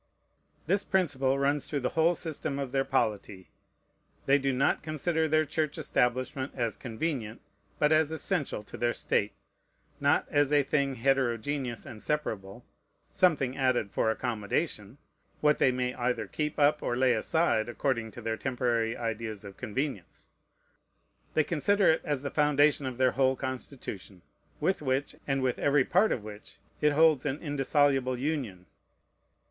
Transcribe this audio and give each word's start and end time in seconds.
This 0.65 0.83
principle 0.83 1.37
runs 1.37 1.69
through 1.69 1.81
the 1.81 1.89
whole 1.93 2.15
system 2.15 2.57
of 2.57 2.71
their 2.71 2.83
polity. 2.83 3.51
They 4.25 4.39
do 4.39 4.51
not 4.51 4.81
consider 4.81 5.27
their 5.27 5.45
Church 5.45 5.77
establishment 5.77 6.53
as 6.55 6.75
convenient, 6.75 7.39
but 7.77 7.91
as 7.91 8.09
essential 8.09 8.63
to 8.63 8.77
their 8.77 8.93
state: 8.93 9.31
not 9.99 10.25
as 10.31 10.51
a 10.51 10.63
thing 10.63 10.95
heterogeneous 10.95 11.85
and 11.85 12.01
separable, 12.01 12.65
something 13.11 13.55
added 13.55 13.91
for 13.91 14.09
accommodation, 14.09 14.97
what 15.39 15.59
they 15.59 15.71
may 15.71 15.93
either 15.93 16.25
keep 16.25 16.57
up 16.57 16.81
or 16.81 16.97
lay 16.97 17.13
aside, 17.13 17.69
according 17.69 18.09
to 18.13 18.21
their 18.23 18.37
temporary 18.37 18.97
ideas 18.97 19.45
of 19.45 19.55
convenience. 19.55 20.29
They 21.35 21.43
consider 21.43 21.91
it 21.91 22.01
as 22.03 22.23
the 22.23 22.31
foundation 22.31 22.87
of 22.87 22.97
their 22.97 23.11
whole 23.11 23.35
Constitution, 23.35 24.23
with 24.59 24.81
which, 24.81 25.15
and 25.27 25.43
with 25.43 25.59
every 25.59 25.85
part 25.85 26.11
of 26.11 26.23
which, 26.23 26.57
it 26.81 26.93
holds 26.93 27.23
an 27.23 27.37
indissoluble 27.39 28.17
union. 28.17 28.65